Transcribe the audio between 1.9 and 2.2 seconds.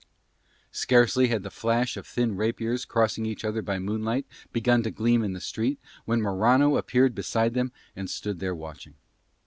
of